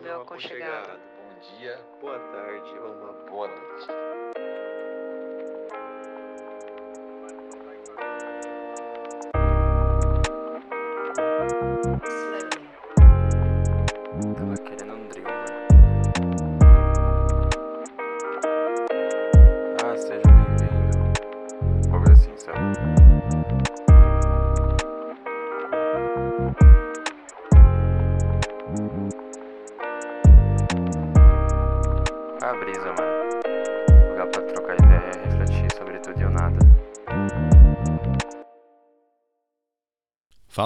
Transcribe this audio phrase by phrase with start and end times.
[0.00, 0.98] Meu aconchegado.
[1.16, 4.67] Bom dia, boa tarde ou uma boa noite.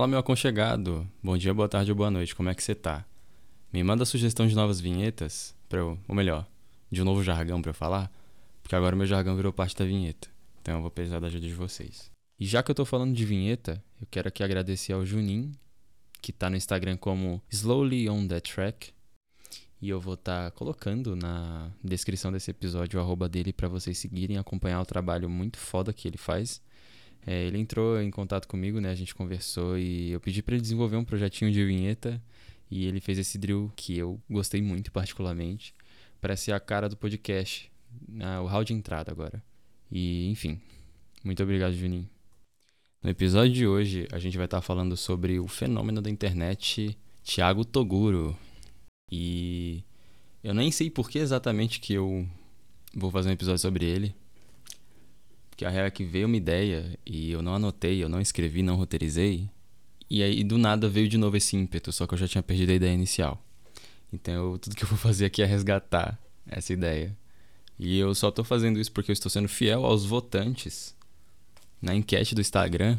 [0.03, 1.09] Fala, meu aconchegado.
[1.23, 2.35] Bom dia, boa tarde ou boa noite.
[2.35, 3.07] Como é que você tá?
[3.73, 6.45] Me manda sugestão de novas vinhetas pra eu, ou melhor,
[6.91, 8.11] de um novo jargão pra eu falar,
[8.65, 10.27] porque agora meu jargão virou parte da vinheta.
[10.61, 12.11] Então eu vou precisar da ajuda de vocês.
[12.37, 15.53] E já que eu tô falando de vinheta, eu quero aqui agradecer ao Junin,
[16.21, 18.91] que tá no Instagram como Slowly on that track.
[19.81, 24.37] E eu vou estar colocando na descrição desse episódio o arroba dele pra vocês seguirem
[24.37, 26.61] acompanhar o trabalho muito foda que ele faz.
[27.27, 28.91] É, ele entrou em contato comigo, né?
[28.91, 32.21] A gente conversou e eu pedi pra ele desenvolver um projetinho de vinheta
[32.71, 35.75] e ele fez esse drill que eu gostei muito particularmente.
[36.21, 37.71] Parece a cara do podcast,
[38.21, 39.43] ah, o hall de entrada agora.
[39.91, 40.61] E enfim,
[41.23, 42.09] muito obrigado, Juninho.
[43.03, 47.65] No episódio de hoje, a gente vai estar falando sobre o fenômeno da internet Thiago
[47.65, 48.37] Toguro.
[49.11, 49.85] E
[50.43, 52.27] eu nem sei por que exatamente que eu
[52.95, 54.15] vou fazer um episódio sobre ele.
[55.53, 58.63] Porque a real é que veio uma ideia e eu não anotei, eu não escrevi,
[58.63, 59.51] não roteirizei.
[60.09, 62.71] E aí do nada veio de novo esse ímpeto, só que eu já tinha perdido
[62.71, 63.39] a ideia inicial.
[64.11, 67.15] Então eu- tudo que eu vou fazer aqui é resgatar essa ideia.
[67.79, 70.97] E eu só tô fazendo isso porque eu estou sendo fiel aos votantes
[71.83, 72.99] na enquete do Instagram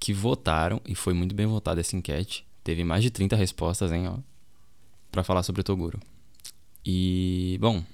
[0.00, 2.44] que votaram, e foi muito bem votada essa enquete.
[2.64, 4.18] Teve mais de 30 respostas, hein, ó,
[5.12, 6.00] pra falar sobre o Toguro.
[6.84, 7.84] E, bom,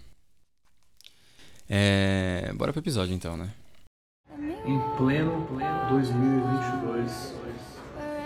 [1.69, 3.53] é, bora pro episódio então, né?
[4.67, 5.47] em pleno
[5.91, 7.35] 2022,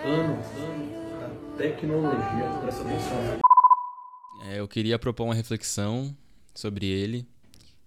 [0.05, 0.37] ano
[1.19, 2.59] da tecnologia.
[2.61, 3.39] Presta atenção.
[4.45, 6.15] É, eu queria propor uma reflexão
[6.55, 7.27] sobre ele.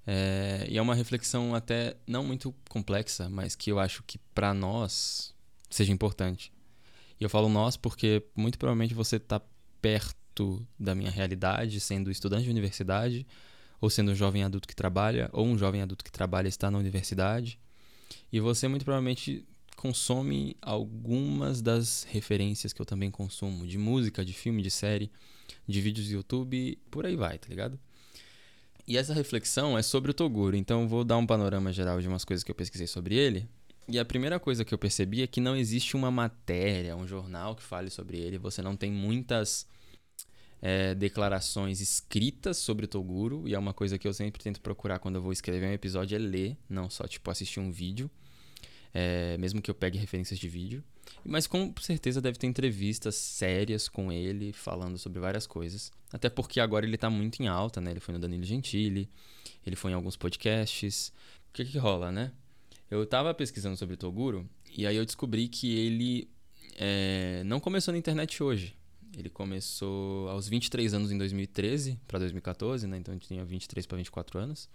[0.07, 4.53] É, e é uma reflexão até não muito complexa, mas que eu acho que pra
[4.53, 5.35] nós
[5.71, 6.53] seja importante.
[7.19, 9.41] E eu falo nós porque muito provavelmente você tá
[9.81, 13.27] perto da minha realidade, sendo estudante de universidade,
[13.83, 16.79] ou sendo um jovem adulto que trabalha, ou um jovem adulto que trabalha está na
[16.79, 17.59] universidade.
[18.33, 19.45] E você muito provavelmente
[19.77, 25.11] consome algumas das referências que eu também consumo, de música, de filme, de série,
[25.67, 27.77] de vídeos do YouTube, por aí vai, tá ligado?
[28.87, 32.07] E essa reflexão é sobre o Toguro, então eu vou dar um panorama geral de
[32.07, 33.49] umas coisas que eu pesquisei sobre ele.
[33.89, 37.57] E a primeira coisa que eu percebi é que não existe uma matéria, um jornal
[37.57, 38.39] que fale sobre ele.
[38.39, 39.67] Você não tem muitas
[40.63, 45.17] é, declarações escritas sobre Toguro, e é uma coisa que eu sempre tento procurar quando
[45.17, 48.09] eu vou escrever um episódio, é ler, não só tipo assistir um vídeo,
[48.95, 50.85] é, mesmo que eu pegue referências de vídeo.
[51.25, 55.91] Mas com certeza deve ter entrevistas sérias com ele, falando sobre várias coisas.
[56.13, 57.91] Até porque agora ele tá muito em alta, né?
[57.91, 59.11] Ele foi no Danilo Gentili,
[59.67, 61.13] ele foi em alguns podcasts.
[61.49, 62.33] O que que rola, né?
[62.91, 66.31] Eu tava pesquisando sobre Toguro, e aí eu descobri que ele
[66.77, 68.77] é, não começou na internet hoje.
[69.17, 72.97] Ele começou aos 23 anos em 2013 para 2014, né?
[72.99, 74.69] Então ele tinha 23 para 24 anos.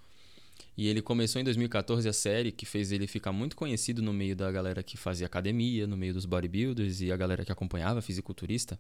[0.78, 4.36] E ele começou em 2014 a série que fez ele ficar muito conhecido no meio
[4.36, 8.80] da galera que fazia academia, no meio dos bodybuilders e a galera que acompanhava fisiculturista.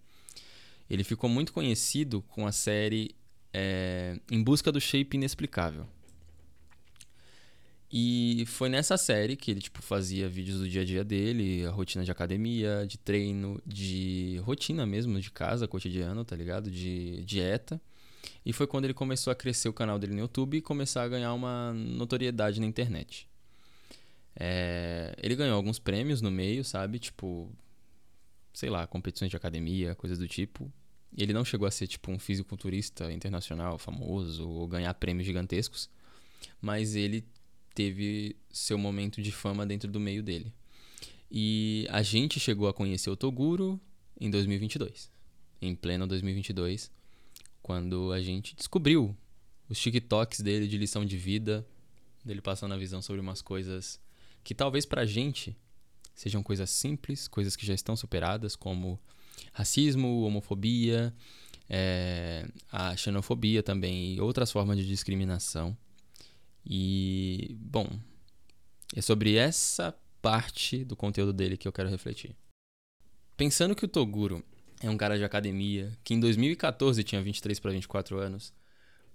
[0.89, 3.15] Ele ficou muito conhecido com a série
[3.53, 5.87] é, Em Busca do Shape Inexplicável.
[7.91, 11.71] E foi nessa série que ele tipo fazia vídeos do dia a dia dele, a
[11.71, 16.69] rotina de academia, de treino, de rotina mesmo de casa, cotidiano, tá ligado?
[16.69, 17.81] De dieta.
[18.45, 21.07] E foi quando ele começou a crescer o canal dele no YouTube e começar a
[21.07, 23.27] ganhar uma notoriedade na internet.
[24.35, 26.99] É, ele ganhou alguns prêmios no meio, sabe?
[26.99, 27.49] Tipo,
[28.53, 30.71] sei lá, competições de academia, coisas do tipo.
[31.17, 35.89] Ele não chegou a ser tipo um fisiculturista internacional famoso ou ganhar prêmios gigantescos,
[36.61, 37.25] mas ele
[37.77, 40.51] teve seu momento de fama dentro do meio dele.
[41.29, 43.79] E a gente chegou a conhecer o Toguro
[44.19, 45.11] em 2022,
[45.61, 46.89] em pleno 2022,
[47.61, 49.15] quando a gente descobriu
[49.69, 51.63] os TikToks dele de lição de vida,
[52.25, 54.01] dele passando a visão sobre umas coisas
[54.43, 55.55] que talvez pra gente
[56.15, 58.99] sejam coisas simples, coisas que já estão superadas, como
[59.53, 61.13] racismo, homofobia,
[61.69, 65.77] é, a xenofobia também e outras formas de discriminação.
[66.69, 67.87] E, bom,
[68.93, 72.35] é sobre essa parte do conteúdo dele que eu quero refletir.
[73.37, 74.43] Pensando que o Toguro
[74.81, 78.53] É um cara de academia que em 2014 tinha 23 para 24 anos.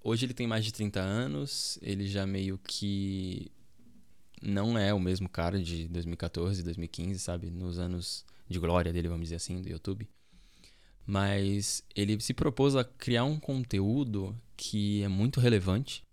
[0.03, 3.53] Hoje ele tem mais de 30 anos, ele já meio que
[4.41, 7.51] não é o mesmo cara de 2014, 2015, sabe?
[7.51, 10.09] Nos anos de glória dele, vamos dizer assim, do YouTube.
[11.07, 16.05] Mas ele se propôs a criar um conteúdo que é muito relevante,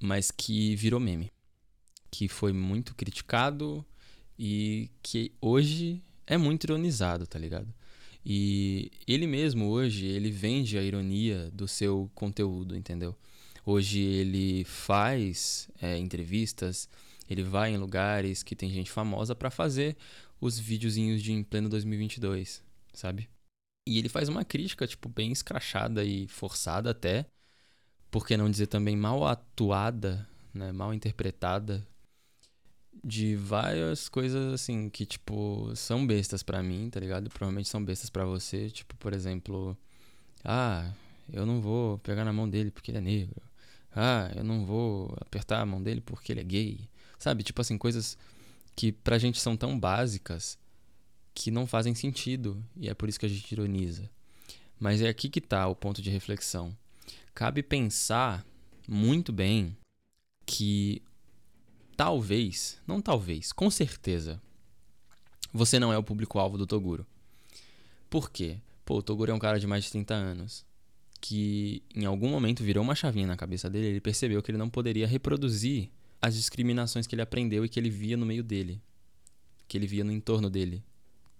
[0.00, 1.30] mas que virou meme.
[2.10, 3.84] Que foi muito criticado
[4.38, 7.72] e que hoje é muito ironizado, tá ligado?
[8.24, 13.16] E ele mesmo hoje, ele vende a ironia do seu conteúdo, entendeu?
[13.64, 16.88] Hoje ele faz é, entrevistas,
[17.28, 19.96] ele vai em lugares que tem gente famosa para fazer
[20.40, 22.62] os videozinhos de em pleno 2022,
[22.92, 23.28] sabe?
[23.86, 27.26] E ele faz uma crítica, tipo, bem escrachada e forçada até,
[28.10, 31.86] por que não dizer também mal atuada, né, mal interpretada,
[33.02, 37.30] de várias coisas assim que, tipo, são bestas para mim, tá ligado?
[37.30, 39.76] Provavelmente são bestas para você, tipo, por exemplo,
[40.44, 40.92] ah,
[41.32, 43.40] eu não vou pegar na mão dele porque ele é negro.
[43.94, 46.88] Ah, eu não vou apertar a mão dele porque ele é gay.
[47.18, 47.42] Sabe?
[47.42, 48.16] Tipo assim, coisas
[48.76, 50.58] que pra gente são tão básicas
[51.34, 54.10] que não fazem sentido e é por isso que a gente ironiza.
[54.78, 56.76] Mas é aqui que tá o ponto de reflexão.
[57.34, 58.44] Cabe pensar
[58.88, 59.76] muito bem
[60.44, 61.02] que
[61.96, 64.40] talvez, não talvez, com certeza,
[65.52, 67.06] você não é o público-alvo do Toguro.
[68.08, 68.58] Por quê?
[68.84, 70.64] Pô, o Toguro é um cara de mais de 30 anos
[71.20, 74.70] que em algum momento virou uma chavinha na cabeça dele, ele percebeu que ele não
[74.70, 75.90] poderia reproduzir
[76.20, 78.82] as discriminações que ele aprendeu e que ele via no meio dele,
[79.68, 80.82] que ele via no entorno dele,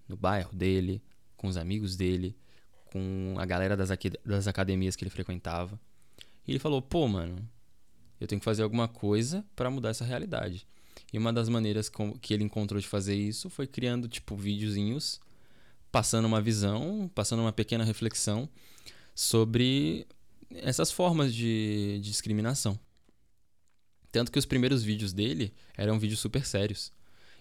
[0.07, 1.03] no bairro dele,
[1.37, 2.37] com os amigos dele,
[2.91, 3.91] com a galera das,
[4.25, 5.79] das academias que ele frequentava.
[6.47, 7.49] E ele falou: pô, mano,
[8.21, 10.67] eu tenho que fazer alguma coisa para mudar essa realidade.
[11.13, 11.91] E uma das maneiras
[12.21, 15.21] que ele encontrou de fazer isso foi criando, tipo, videozinhos,
[15.91, 18.49] passando uma visão, passando uma pequena reflexão
[19.15, 20.07] sobre
[20.51, 22.79] essas formas de, de discriminação.
[24.13, 26.93] Tanto que os primeiros vídeos dele eram vídeos super sérios.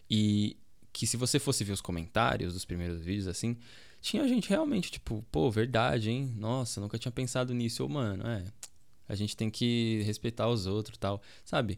[0.10, 0.57] E
[0.92, 3.57] que se você fosse ver os comentários dos primeiros vídeos, assim,
[4.01, 6.34] tinha gente realmente, tipo, pô, verdade, hein?
[6.38, 7.84] Nossa, nunca tinha pensado nisso.
[7.84, 8.44] Ou, mano, é.
[9.07, 11.22] A gente tem que respeitar os outros tal.
[11.44, 11.78] Sabe?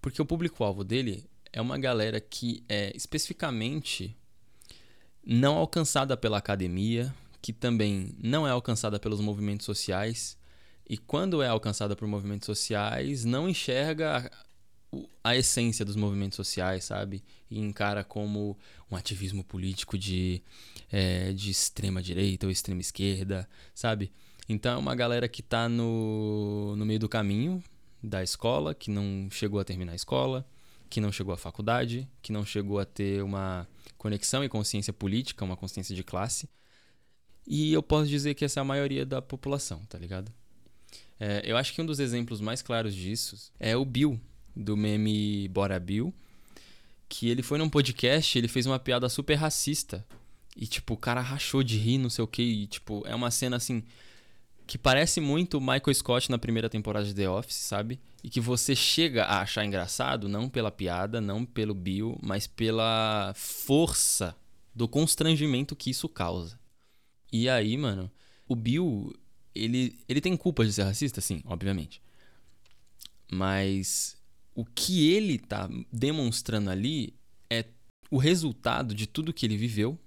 [0.00, 4.16] Porque o público-alvo dele é uma galera que é especificamente
[5.24, 10.36] não alcançada pela academia, que também não é alcançada pelos movimentos sociais
[10.88, 14.30] e quando é alcançada por movimentos sociais não enxerga
[15.22, 17.22] a, essência dos movimentos sociais, sabe?
[17.50, 18.56] E encara como
[18.90, 20.42] um ativismo político de,
[20.90, 24.12] é, de extrema direita ou extrema esquerda, sabe?
[24.48, 27.62] Então é uma galera que está no, no meio do caminho
[28.02, 30.46] da escola, que não chegou a terminar a escola,
[30.90, 33.66] que não chegou à faculdade, que não chegou a ter uma
[33.96, 36.48] conexão e consciência política, uma consciência de classe,
[37.46, 40.32] e eu posso dizer que essa é a maioria da população, tá ligado?
[41.18, 44.20] É, eu acho que um dos exemplos mais claros disso é o Bill,
[44.54, 46.12] do meme Bora Bill,
[47.08, 50.04] que ele foi num podcast ele fez uma piada super racista.
[50.56, 52.42] E, tipo, o cara rachou de rir, não sei o que.
[52.42, 53.82] E, tipo, é uma cena assim.
[54.66, 58.00] Que parece muito Michael Scott na primeira temporada de The Office, sabe?
[58.22, 63.32] E que você chega a achar engraçado, não pela piada, não pelo Bill, mas pela
[63.34, 64.36] força
[64.74, 66.58] do constrangimento que isso causa.
[67.32, 68.10] E aí, mano,
[68.46, 69.12] o Bill,
[69.54, 71.20] ele, ele tem culpa de ser racista?
[71.20, 72.00] Sim, obviamente.
[73.30, 74.16] Mas
[74.54, 77.14] o que ele tá demonstrando ali
[77.50, 77.64] é
[78.10, 79.98] o resultado de tudo que ele viveu,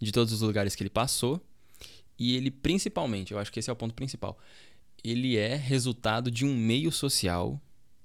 [0.00, 1.44] de todos os lugares que ele passou.
[2.18, 4.38] E ele, principalmente, eu acho que esse é o ponto principal.
[5.02, 7.60] Ele é resultado de um meio social,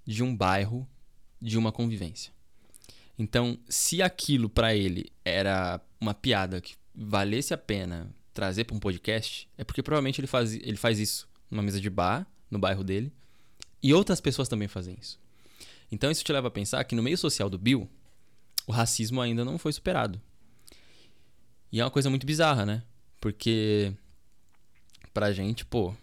[0.06, 0.88] de um bairro,
[1.42, 2.34] de uma convivência.
[3.18, 8.80] Então, se aquilo para ele era uma piada que valesse a pena trazer para um
[8.80, 12.84] podcast é porque provavelmente ele faz, ele faz isso numa mesa de bar, no bairro
[12.84, 13.12] dele,
[13.82, 15.20] e outras pessoas também fazem isso.
[15.92, 17.90] Então isso te leva a pensar que no meio social do Bill,
[18.66, 20.22] o racismo ainda não foi superado.
[21.72, 22.84] E é uma coisa muito bizarra, né?
[23.20, 23.94] Porque
[25.14, 25.96] pra gente, pô,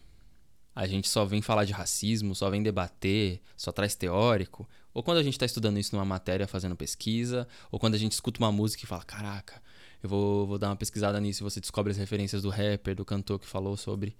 [0.74, 5.18] a gente só vem falar de racismo, só vem debater, só traz teórico, ou quando
[5.18, 8.50] a gente tá estudando isso numa matéria fazendo pesquisa, ou quando a gente escuta uma
[8.50, 9.62] música e fala, caraca,
[10.02, 13.04] eu vou, vou dar uma pesquisada nisso e você descobre as referências do rapper, do
[13.04, 14.16] cantor que falou sobre.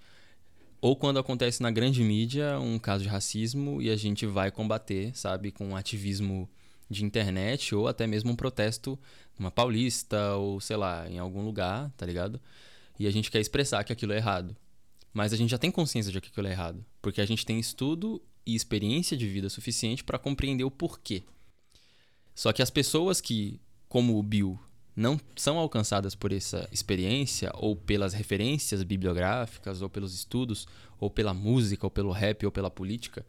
[0.85, 5.17] Ou quando acontece na grande mídia um caso de racismo e a gente vai combater,
[5.17, 6.47] sabe, com um ativismo
[6.91, 8.99] de internet ou até mesmo um protesto
[9.39, 12.39] numa paulista ou sei lá, em algum lugar, tá ligado?
[12.99, 14.55] E a gente quer expressar que aquilo é errado.
[15.11, 17.59] Mas a gente já tem consciência de que aquilo é errado, porque a gente tem
[17.59, 21.25] estudo e experiência de vida suficiente para compreender o porquê.
[22.35, 24.61] Só que as pessoas que, como o Bill,
[24.97, 30.67] não são alcançadas por essa experiência ou pelas referências bibliográficas ou pelos estudos
[31.01, 33.27] ou pela música ou pelo rap ou pela política,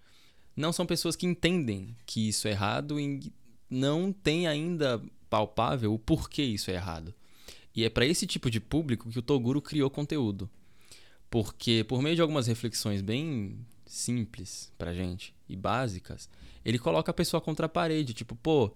[0.56, 3.32] não são pessoas que entendem que isso é errado e
[3.70, 7.14] não tem ainda palpável o porquê isso é errado.
[7.76, 10.50] E é para esse tipo de público que o Toguro criou conteúdo.
[11.30, 16.30] Porque por meio de algumas reflexões bem simples pra gente e básicas,
[16.64, 18.72] ele coloca a pessoa contra a parede, tipo, pô,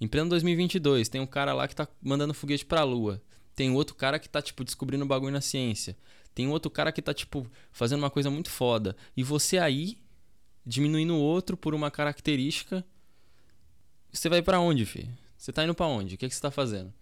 [0.00, 3.20] em pleno 2022, tem um cara lá que tá mandando foguete pra lua.
[3.54, 5.96] Tem outro cara que tá, tipo, descobrindo bagulho na ciência.
[6.34, 8.96] Tem outro cara que tá, tipo, fazendo uma coisa muito foda.
[9.16, 9.98] E você aí,
[10.64, 12.84] diminuindo o outro por uma característica,
[14.12, 15.12] você vai para onde, filho?
[15.36, 16.14] Você tá indo para onde?
[16.14, 16.92] O que, é que você tá fazendo?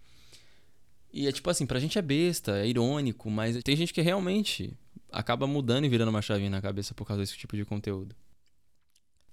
[1.13, 4.75] E é tipo assim, pra gente é besta, é irônico, mas tem gente que realmente
[5.11, 8.15] acaba mudando e virando uma chavinha na cabeça por causa desse tipo de conteúdo.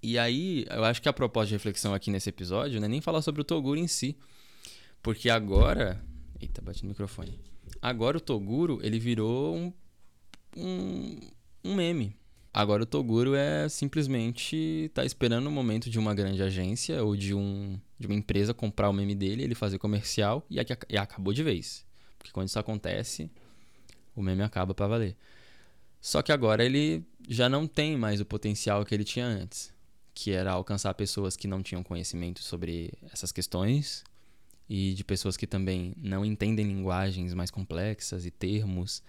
[0.04, 3.00] E aí, eu acho que a proposta de reflexão aqui nesse episódio não é nem
[3.00, 4.14] falar sobre o Toguro em si.
[5.02, 5.98] Porque agora.
[6.38, 7.40] Eita, bati no microfone.
[7.80, 9.72] Agora o Toguro, ele virou um,
[10.58, 11.20] um,
[11.64, 12.14] um meme.
[12.52, 17.32] Agora o Toguro é simplesmente tá esperando o momento de uma grande agência ou de,
[17.32, 21.32] um, de uma empresa comprar o meme dele, ele fazer comercial e, aqui, e acabou
[21.32, 21.82] de vez.
[22.18, 23.30] Porque quando isso acontece,
[24.14, 25.16] o meme acaba para valer.
[25.98, 29.72] Só que agora ele já não tem mais o potencial que ele tinha antes
[30.14, 34.04] que era alcançar pessoas que não tinham conhecimento sobre essas questões
[34.68, 39.02] e de pessoas que também não entendem linguagens mais complexas e termos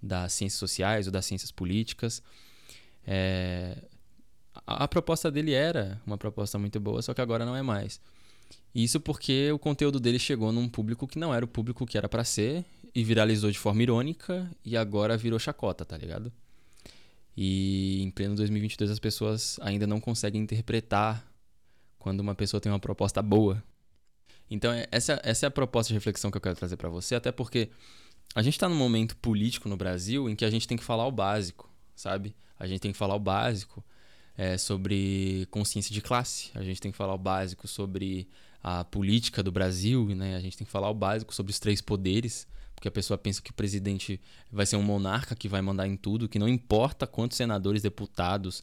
[0.00, 2.22] das ciências sociais ou das ciências políticas.
[3.06, 3.76] É...
[4.66, 8.00] A, a proposta dele era uma proposta muito boa, só que agora não é mais.
[8.74, 12.08] Isso porque o conteúdo dele chegou num público que não era o público que era
[12.08, 12.64] para ser
[12.94, 16.32] e viralizou de forma irônica e agora virou chacota, tá ligado?
[17.36, 21.26] E em pleno 2022 as pessoas ainda não conseguem interpretar
[21.98, 23.62] quando uma pessoa tem uma proposta boa.
[24.50, 27.14] Então, é, essa, essa é a proposta de reflexão que eu quero trazer para você,
[27.14, 27.70] até porque
[28.34, 31.06] a gente está num momento político no Brasil em que a gente tem que falar
[31.06, 32.34] o básico, sabe?
[32.58, 33.84] A gente tem que falar o básico
[34.36, 38.28] é, sobre consciência de classe, a gente tem que falar o básico sobre
[38.62, 40.36] a política do Brasil, né?
[40.36, 42.46] a gente tem que falar o básico sobre os três poderes
[42.82, 44.20] porque a pessoa pensa que o presidente
[44.50, 48.60] vai ser um monarca que vai mandar em tudo, que não importa quantos senadores, deputados,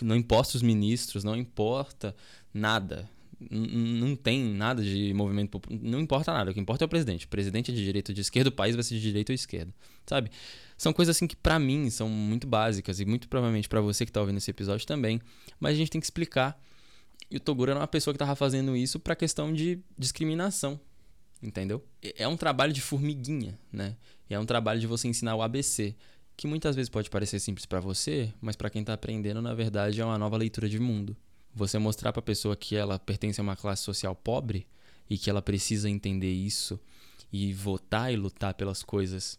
[0.00, 2.14] não importa os ministros, não importa
[2.54, 3.10] nada.
[3.50, 7.26] não tem nada de movimento não importa nada, o que importa é o presidente.
[7.26, 9.34] O presidente é de direita ou de esquerda, o país vai ser de direita ou
[9.34, 9.74] esquerda,
[10.06, 10.30] sabe?
[10.78, 14.12] São coisas assim que para mim são muito básicas e muito provavelmente para você que
[14.12, 15.20] tá ouvindo esse episódio também,
[15.58, 16.56] mas a gente tem que explicar.
[17.28, 20.78] E o Toguro era uma pessoa que tava fazendo isso para questão de discriminação,
[21.42, 21.84] entendeu?
[22.02, 23.96] É um trabalho de formiguinha, né?
[24.28, 25.94] E é um trabalho de você ensinar o ABC,
[26.36, 30.00] que muitas vezes pode parecer simples para você, mas para quem está aprendendo, na verdade,
[30.00, 31.16] é uma nova leitura de mundo.
[31.54, 34.66] Você mostrar para a pessoa que ela pertence a uma classe social pobre
[35.08, 36.80] e que ela precisa entender isso
[37.32, 39.38] e votar e lutar pelas coisas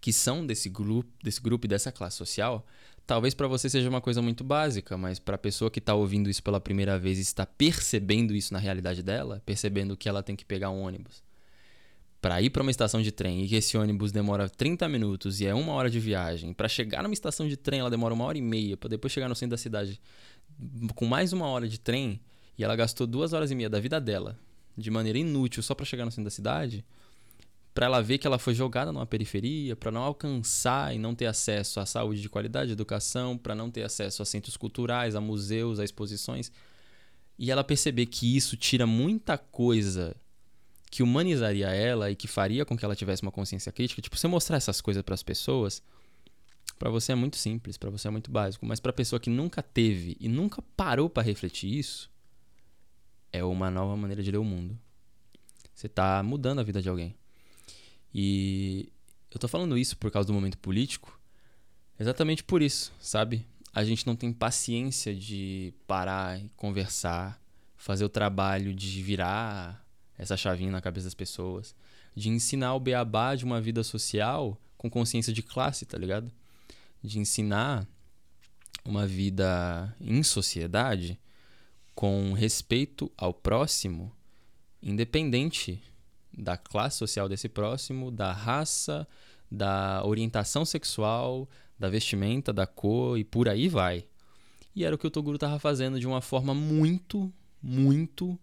[0.00, 2.64] que são desse grupo, desse grupo e dessa classe social,
[3.08, 6.28] talvez para você seja uma coisa muito básica, mas para a pessoa que está ouvindo
[6.28, 10.36] isso pela primeira vez e está percebendo isso na realidade dela, percebendo que ela tem
[10.36, 11.22] que pegar um ônibus.
[12.20, 15.46] Para ir para uma estação de trem e que esse ônibus demora 30 minutos e
[15.46, 18.36] é uma hora de viagem, para chegar numa estação de trem ela demora uma hora
[18.36, 19.98] e meia, para depois chegar no centro da cidade
[20.94, 22.20] com mais uma hora de trem
[22.58, 24.38] e ela gastou duas horas e meia da vida dela
[24.76, 26.84] de maneira inútil só para chegar no centro da cidade,
[27.74, 31.26] para ela ver que ela foi jogada numa periferia, para não alcançar e não ter
[31.26, 35.20] acesso à saúde de qualidade, à educação, para não ter acesso a centros culturais, a
[35.20, 36.50] museus, a exposições,
[37.38, 40.16] e ela perceber que isso tira muita coisa
[40.90, 44.26] que humanizaria ela e que faria com que ela tivesse uma consciência crítica, tipo, você
[44.26, 45.82] mostrar essas coisas para as pessoas,
[46.78, 49.30] para você é muito simples, para você é muito básico, mas para a pessoa que
[49.30, 52.10] nunca teve e nunca parou para refletir isso,
[53.32, 54.78] é uma nova maneira de ler o mundo.
[55.74, 57.14] Você está mudando a vida de alguém.
[58.14, 58.90] E
[59.30, 61.18] eu tô falando isso por causa do momento político,
[61.98, 63.46] exatamente por isso, sabe?
[63.72, 67.40] A gente não tem paciência de parar e conversar,
[67.76, 69.86] fazer o trabalho de virar
[70.16, 71.74] essa chavinha na cabeça das pessoas,
[72.14, 76.32] de ensinar o beabá de uma vida social com consciência de classe, tá ligado?
[77.02, 77.86] De ensinar
[78.84, 81.18] uma vida em sociedade
[81.94, 84.10] com respeito ao próximo,
[84.82, 85.82] independente
[86.38, 89.06] da classe social desse próximo, da raça,
[89.50, 94.06] da orientação sexual, da vestimenta, da cor e por aí vai.
[94.74, 98.38] E era o que o Toguro estava fazendo de uma forma muito, muito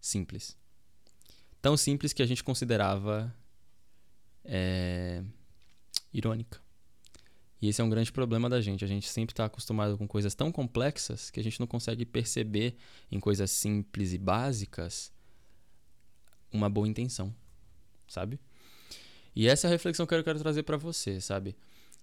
[0.00, 0.56] simples.
[1.60, 3.34] Tão simples que a gente considerava
[4.44, 5.24] é,
[6.12, 6.62] irônica.
[7.60, 8.84] E esse é um grande problema da gente.
[8.84, 12.76] A gente sempre está acostumado com coisas tão complexas que a gente não consegue perceber
[13.10, 15.13] em coisas simples e básicas
[16.54, 17.34] uma boa intenção.
[18.06, 18.38] sabe?
[19.34, 21.56] E essa é a reflexão que eu quero trazer para você, sabe?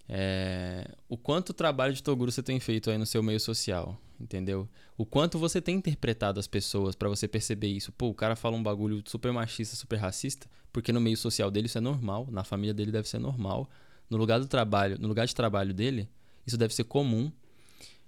[0.08, 4.68] É, o quanto trabalho de Toguro você tem feito aí no seu meio social, entendeu?
[4.96, 7.92] O quanto você tem interpretado as pessoas para você perceber isso.
[7.92, 11.66] Pô, o cara fala um bagulho super machista, super racista, porque no meio social dele
[11.66, 13.70] isso é normal, na família dele deve ser normal,
[14.10, 16.08] no lugar do trabalho, no lugar de trabalho dele,
[16.46, 17.32] isso deve ser comum.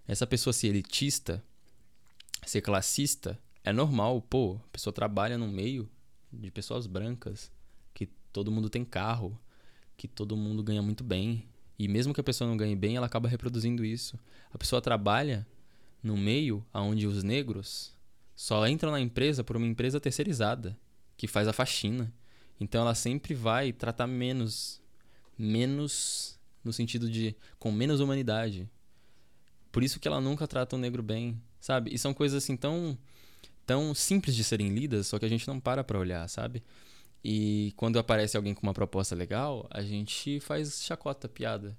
[0.07, 1.43] Essa pessoa ser elitista,
[2.45, 5.89] ser classista, é normal, pô, a pessoa trabalha no meio
[6.35, 7.51] de pessoas brancas,
[7.93, 9.39] que todo mundo tem carro,
[9.97, 11.49] que todo mundo ganha muito bem,
[11.79, 14.19] e mesmo que a pessoa não ganhe bem, ela acaba reproduzindo isso.
[14.53, 15.47] A pessoa trabalha
[16.03, 17.93] no meio onde os negros
[18.37, 20.77] só entram na empresa por uma empresa terceirizada,
[21.17, 22.13] que faz a faxina.
[22.61, 24.81] Então ela sempre vai tratar menos,
[25.37, 28.69] menos no sentido de com menos humanidade.
[29.73, 31.93] Por isso que ela nunca trata o negro bem, sabe?
[31.93, 32.97] E são coisas assim tão
[33.67, 36.63] tão simples de serem lidas, só que a gente não para para olhar, sabe?
[37.25, 41.77] E quando aparece alguém com uma proposta legal, a gente faz chacota, piada.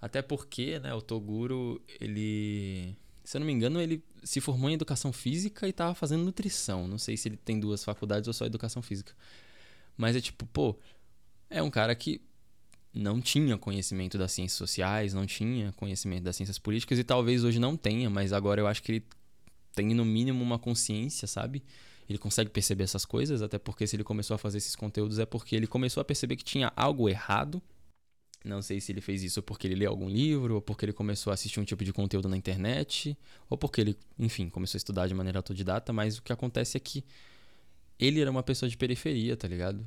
[0.00, 2.96] Até porque, né, o Toguro, ele.
[3.24, 6.88] Se eu não me engano, ele se formou em educação física e estava fazendo nutrição.
[6.88, 9.12] Não sei se ele tem duas faculdades ou só educação física.
[9.96, 10.78] Mas é tipo, pô,
[11.50, 12.22] é um cara que
[12.94, 17.58] não tinha conhecimento das ciências sociais, não tinha conhecimento das ciências políticas e talvez hoje
[17.58, 19.04] não tenha, mas agora eu acho que ele
[19.78, 21.62] tem no mínimo uma consciência, sabe?
[22.08, 25.26] ele consegue perceber essas coisas, até porque se ele começou a fazer esses conteúdos é
[25.26, 27.62] porque ele começou a perceber que tinha algo errado.
[28.44, 31.30] Não sei se ele fez isso porque ele leu algum livro, ou porque ele começou
[31.30, 33.18] a assistir um tipo de conteúdo na internet,
[33.50, 36.80] ou porque ele, enfim, começou a estudar de maneira autodidata, mas o que acontece é
[36.80, 37.04] que
[37.98, 39.84] ele era uma pessoa de periferia, tá ligado?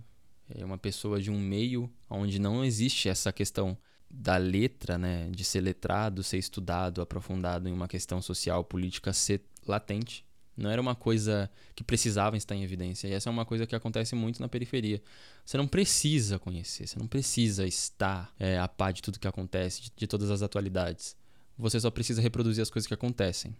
[0.54, 3.76] É uma pessoa de um meio onde não existe essa questão
[4.14, 9.42] da letra, né, de ser letrado, ser estudado, aprofundado em uma questão social, política, ser
[9.66, 10.26] latente.
[10.56, 13.08] Não era uma coisa que precisava estar em evidência.
[13.08, 15.02] E essa é uma coisa que acontece muito na periferia.
[15.46, 19.84] Você não precisa conhecer, você não precisa estar é, a par de tudo que acontece,
[19.84, 21.16] de, de todas as atualidades.
[21.58, 23.56] Você só precisa reproduzir as coisas que acontecem.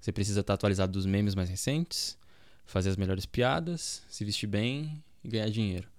[0.00, 2.18] Você precisa estar atualizado dos memes mais recentes,
[2.66, 5.93] fazer as melhores piadas, se vestir bem e ganhar dinheiro.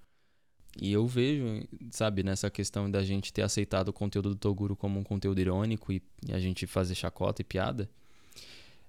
[0.81, 4.99] E eu vejo, sabe, nessa questão da gente ter aceitado o conteúdo do Toguro como
[4.99, 7.89] um conteúdo irônico e, e a gente fazer chacota e piada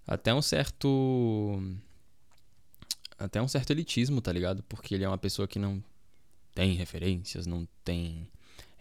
[0.06, 1.60] até um certo
[3.18, 4.62] até um certo elitismo, tá ligado?
[4.64, 5.82] Porque ele é uma pessoa que não
[6.54, 8.28] tem referências, não tem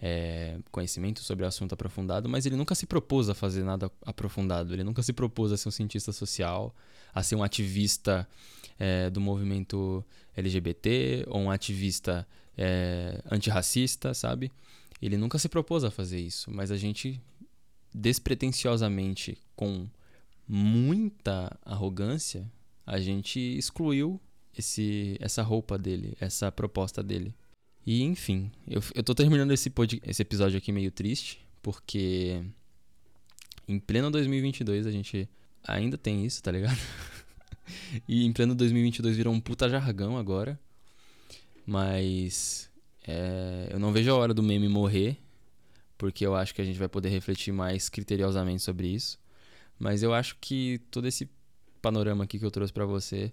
[0.01, 4.73] é, conhecimento sobre o assunto aprofundado, mas ele nunca se propôs a fazer nada aprofundado.
[4.73, 6.75] Ele nunca se propôs a ser um cientista social,
[7.13, 8.27] a ser um ativista
[8.77, 10.03] é, do movimento
[10.35, 14.51] LGBT ou um ativista é, antirracista, sabe?
[15.01, 17.21] Ele nunca se propôs a fazer isso, mas a gente
[17.93, 19.87] despretensiosamente com
[20.47, 22.49] muita arrogância,
[22.85, 24.19] a gente excluiu
[24.57, 27.33] esse, essa roupa dele, essa proposta dele.
[27.85, 32.43] E enfim, eu, eu tô terminando esse, pod, esse episódio aqui meio triste, porque
[33.67, 35.29] em pleno 2022 a gente
[35.63, 36.77] ainda tem isso, tá ligado?
[38.07, 40.59] e em pleno 2022 virou um puta jargão agora.
[41.65, 42.69] Mas
[43.07, 45.17] é, eu não vejo a hora do meme morrer,
[45.97, 49.19] porque eu acho que a gente vai poder refletir mais criteriosamente sobre isso.
[49.79, 51.29] Mas eu acho que todo esse
[51.81, 53.31] panorama aqui que eu trouxe para você,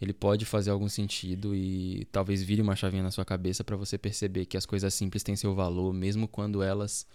[0.00, 3.98] ele pode fazer algum sentido e talvez vire uma chavinha na sua cabeça para você
[3.98, 7.06] perceber que as coisas simples têm seu valor, mesmo quando elas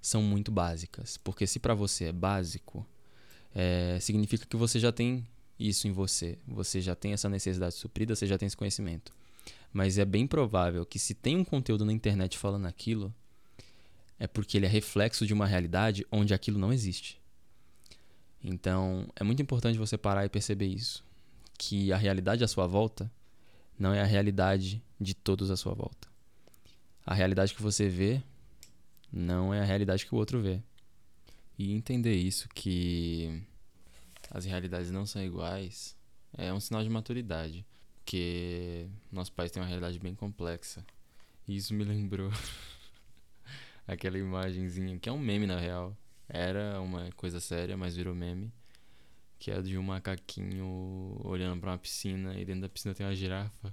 [0.00, 1.16] são muito básicas.
[1.16, 2.86] Porque se para você é básico,
[3.54, 5.26] é, significa que você já tem
[5.58, 9.12] isso em você, você já tem essa necessidade suprida, você já tem esse conhecimento.
[9.72, 13.14] Mas é bem provável que se tem um conteúdo na internet falando aquilo,
[14.18, 17.20] é porque ele é reflexo de uma realidade onde aquilo não existe.
[18.42, 21.04] Então, é muito importante você parar e perceber isso,
[21.58, 23.10] que a realidade à sua volta
[23.78, 26.08] não é a realidade de todos à sua volta.
[27.06, 28.22] A realidade que você vê
[29.12, 30.62] não é a realidade que o outro vê.
[31.58, 33.42] E entender isso que
[34.30, 35.96] as realidades não são iguais
[36.36, 37.66] é um sinal de maturidade,
[38.10, 40.84] porque nosso país tem uma realidade bem complexa.
[41.46, 42.28] E isso me lembrou
[43.86, 45.96] aquela imagenzinha que é um meme na real
[46.28, 48.52] era uma coisa séria, mas virou meme.
[49.38, 53.14] Que é de um macaquinho olhando para uma piscina e dentro da piscina tem uma
[53.14, 53.72] girafa.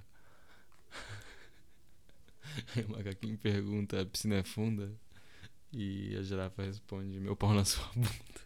[2.88, 4.92] o macaquinho pergunta: a piscina é funda?
[5.72, 8.40] E a girafa responde: meu pau na sua bunda.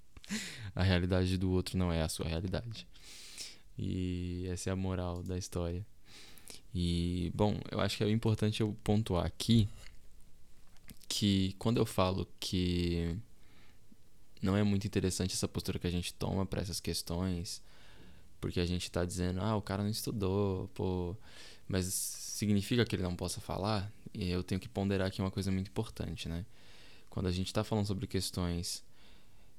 [0.74, 2.88] a realidade do outro não é a sua realidade.
[3.78, 5.84] E essa é a moral da história.
[6.74, 9.68] E, bom, eu acho que é importante eu pontuar aqui
[11.08, 13.16] que quando eu falo que
[14.42, 17.62] não é muito interessante essa postura que a gente toma para essas questões,
[18.40, 21.16] porque a gente tá dizendo, ah, o cara não estudou, pô.
[21.68, 25.50] Mas significa que ele não possa falar, e eu tenho que ponderar aqui uma coisa
[25.50, 26.44] muito importante, né?
[27.10, 28.84] Quando a gente está falando sobre questões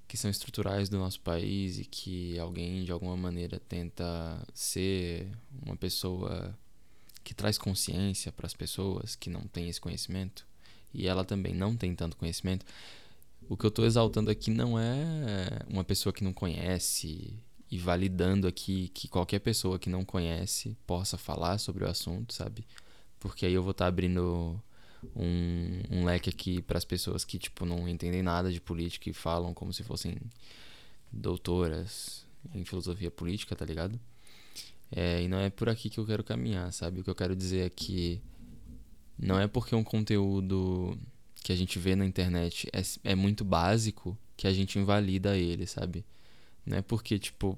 [0.07, 5.27] que são estruturais do nosso país e que alguém de alguma maneira tenta ser
[5.65, 6.57] uma pessoa
[7.23, 10.47] que traz consciência para as pessoas que não têm esse conhecimento
[10.93, 12.65] e ela também não tem tanto conhecimento,
[13.49, 17.33] o que eu estou exaltando aqui não é uma pessoa que não conhece
[17.69, 22.65] e validando aqui que qualquer pessoa que não conhece possa falar sobre o assunto, sabe?
[23.19, 24.61] Porque aí eu vou estar tá abrindo
[25.15, 29.13] um, um leque aqui para as pessoas que tipo não entendem nada de política e
[29.13, 30.17] falam como se fossem
[31.11, 33.99] doutoras em filosofia política, tá ligado?
[34.91, 37.01] É, e não é por aqui que eu quero caminhar, sabe?
[37.01, 38.21] O que eu quero dizer é que
[39.17, 40.97] não é porque um conteúdo
[41.43, 45.65] que a gente vê na internet é, é muito básico que a gente invalida ele,
[45.65, 46.05] sabe?
[46.65, 47.57] Não é porque, tipo,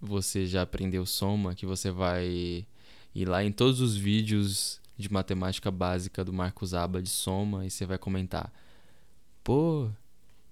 [0.00, 2.66] você já aprendeu soma que você vai
[3.14, 7.70] ir lá em todos os vídeos de matemática básica do Marcos Aba de soma e
[7.70, 8.52] você vai comentar:
[9.42, 9.90] pô,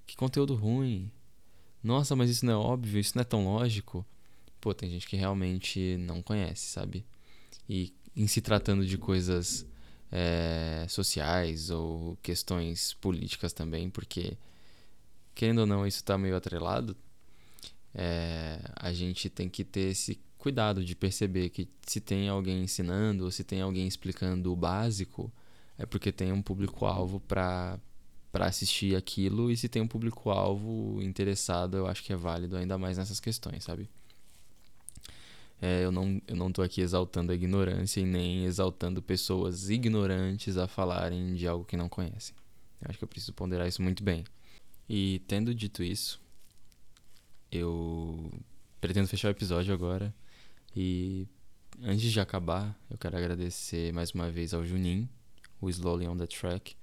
[0.06, 1.10] que conteúdo ruim.
[1.82, 4.04] Nossa, mas isso não é óbvio, isso não é tão lógico.
[4.60, 7.06] Pô, tem gente que realmente não conhece, sabe?
[7.68, 9.64] E em se tratando de coisas
[10.10, 14.36] é, sociais ou questões políticas também, porque,
[15.34, 16.96] querendo ou não, isso está meio atrelado,
[17.94, 23.24] é, a gente tem que ter esse cuidado de perceber que se tem alguém ensinando
[23.24, 25.32] ou se tem alguém explicando o básico,
[25.76, 27.78] é porque tem um público-alvo para
[28.30, 32.76] para assistir aquilo e se tem um público-alvo interessado, eu acho que é válido ainda
[32.76, 33.88] mais nessas questões, sabe?
[35.60, 40.56] É, eu, não, eu não tô aqui exaltando a ignorância e nem exaltando pessoas ignorantes
[40.56, 42.34] a falarem de algo que não conhecem.
[42.80, 44.24] Eu acho que eu preciso ponderar isso muito bem.
[44.88, 46.20] E tendo dito isso,
[47.50, 48.30] eu
[48.80, 50.14] pretendo fechar o episódio agora.
[50.74, 51.26] E
[51.82, 55.08] antes de acabar, eu quero agradecer mais uma vez ao Junin,
[55.60, 56.76] o Slowly on the Track,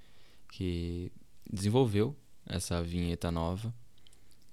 [0.52, 1.12] que
[1.52, 3.74] desenvolveu essa vinheta nova.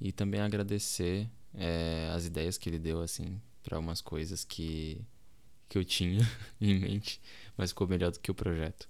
[0.01, 5.01] E também agradecer é, as ideias que ele deu, assim, para umas coisas que,
[5.69, 6.21] que eu tinha
[6.61, 7.21] em mente,
[7.57, 8.89] mas ficou melhor do que o projeto.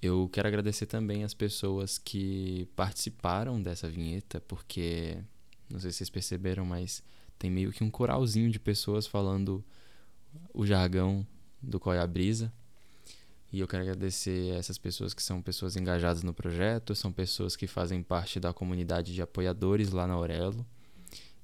[0.00, 5.18] Eu quero agradecer também as pessoas que participaram dessa vinheta, porque
[5.70, 7.02] não sei se vocês perceberam, mas
[7.38, 9.64] tem meio que um coralzinho de pessoas falando
[10.52, 11.26] o jargão
[11.62, 12.52] do Qual é a Brisa.
[13.52, 17.56] E eu quero agradecer a essas pessoas que são pessoas engajadas no projeto, são pessoas
[17.56, 20.66] que fazem parte da comunidade de apoiadores lá na Aurelo.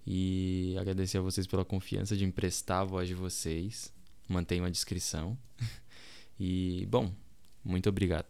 [0.06, 3.92] E agradecer a vocês pela confiança de emprestar a voz de vocês.
[4.28, 5.38] Mantenham a descrição.
[6.38, 7.14] e, bom,
[7.64, 8.26] muito obrigado.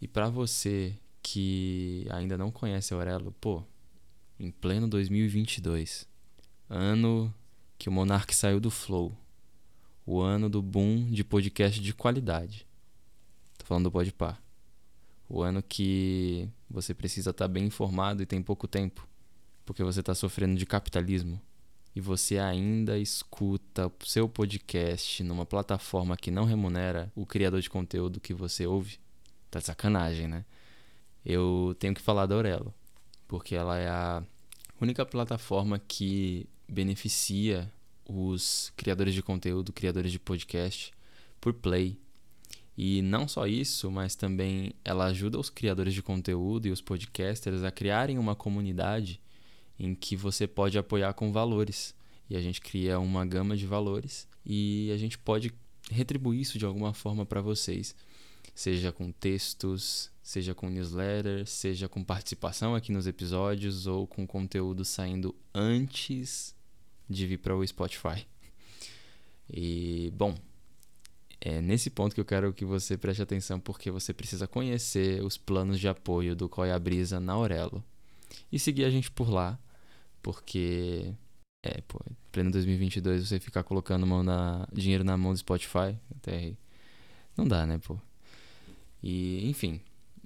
[0.00, 3.62] E para você que ainda não conhece a Aurelo, pô,
[4.40, 6.08] em pleno 2022,
[6.72, 7.32] ano
[7.76, 9.14] que o Monark saiu do Flow,
[10.06, 12.66] o ano do boom de podcast de qualidade.
[13.58, 14.38] Tô falando do Podpah.
[15.28, 19.06] O ano que você precisa estar tá bem informado e tem pouco tempo,
[19.66, 21.38] porque você está sofrendo de capitalismo
[21.94, 27.68] e você ainda escuta o seu podcast numa plataforma que não remunera o criador de
[27.68, 28.98] conteúdo que você ouve.
[29.50, 30.46] Tá de sacanagem, né?
[31.22, 32.72] Eu tenho que falar da Aurelo,
[33.28, 34.22] porque ela é a
[34.82, 37.72] única plataforma que beneficia
[38.04, 40.92] os criadores de conteúdo, criadores de podcast,
[41.40, 41.98] por play.
[42.76, 47.62] E não só isso, mas também ela ajuda os criadores de conteúdo e os podcasters
[47.62, 49.20] a criarem uma comunidade
[49.78, 51.94] em que você pode apoiar com valores.
[52.28, 55.52] E a gente cria uma gama de valores e a gente pode
[55.90, 57.94] retribuir isso de alguma forma para vocês,
[58.54, 64.84] seja com textos, seja com newsletter, seja com participação aqui nos episódios ou com conteúdo
[64.84, 66.54] saindo antes
[67.08, 68.26] de vir para o Spotify.
[69.50, 70.34] E, bom,
[71.40, 75.36] é nesse ponto que eu quero que você preste atenção, porque você precisa conhecer os
[75.36, 77.84] planos de apoio do Coia Brisa na Aurelo
[78.50, 79.58] e seguir a gente por lá,
[80.22, 81.12] porque,
[81.64, 86.54] é, pô, pleno 2022 você ficar colocando na, dinheiro na mão do Spotify, até
[87.36, 87.98] não dá, né, pô.
[89.02, 89.80] E, enfim,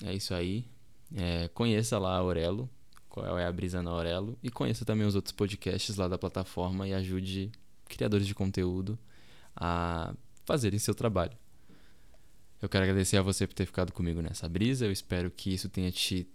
[0.04, 0.66] é isso aí.
[1.14, 2.68] É, conheça lá a Aurelo,
[3.08, 6.86] qual é a brisa na Aurelo, e conheça também os outros podcasts lá da plataforma
[6.86, 7.50] e ajude
[7.88, 8.98] criadores de conteúdo
[9.54, 11.36] a fazerem seu trabalho.
[12.60, 14.86] Eu quero agradecer a você por ter ficado comigo nessa brisa.
[14.86, 16.26] Eu espero que isso tenha te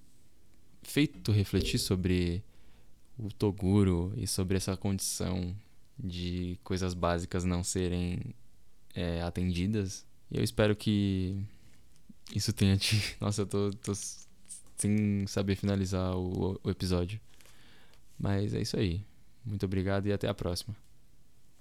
[0.83, 2.43] feito refletir sobre
[3.17, 5.55] o Toguro e sobre essa condição
[5.97, 8.35] de coisas básicas não serem
[8.93, 10.05] é, atendidas.
[10.29, 11.43] E eu espero que
[12.33, 13.17] isso tenha te.
[13.19, 13.93] Nossa, eu tô, tô
[14.77, 17.19] sem saber finalizar o, o episódio.
[18.17, 19.01] Mas é isso aí.
[19.45, 20.75] Muito obrigado e até a próxima.